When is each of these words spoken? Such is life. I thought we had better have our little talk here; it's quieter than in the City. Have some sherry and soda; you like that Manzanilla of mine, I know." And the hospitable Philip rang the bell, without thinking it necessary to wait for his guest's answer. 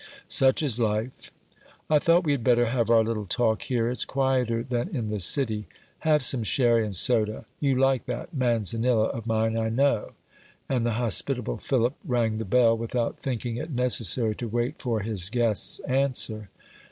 Such 0.27 0.63
is 0.63 0.79
life. 0.79 1.31
I 1.87 1.99
thought 1.99 2.23
we 2.23 2.31
had 2.31 2.43
better 2.43 2.65
have 2.65 2.89
our 2.89 3.03
little 3.03 3.27
talk 3.27 3.61
here; 3.61 3.87
it's 3.87 4.03
quieter 4.03 4.63
than 4.63 4.89
in 4.89 5.11
the 5.11 5.19
City. 5.19 5.67
Have 5.99 6.23
some 6.23 6.41
sherry 6.41 6.83
and 6.83 6.95
soda; 6.95 7.45
you 7.59 7.75
like 7.79 8.07
that 8.07 8.33
Manzanilla 8.33 9.09
of 9.09 9.27
mine, 9.27 9.55
I 9.55 9.69
know." 9.69 10.13
And 10.67 10.87
the 10.87 10.93
hospitable 10.93 11.57
Philip 11.57 11.93
rang 12.03 12.37
the 12.37 12.45
bell, 12.45 12.75
without 12.75 13.19
thinking 13.19 13.57
it 13.57 13.69
necessary 13.69 14.33
to 14.37 14.47
wait 14.47 14.81
for 14.81 15.01
his 15.01 15.29
guest's 15.29 15.77
answer. 15.81 16.49